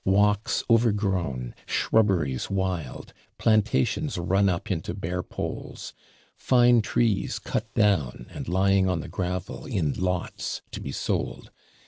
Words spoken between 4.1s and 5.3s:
run up into bare